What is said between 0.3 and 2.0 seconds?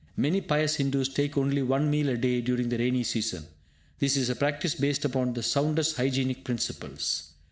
pious Hindus take only one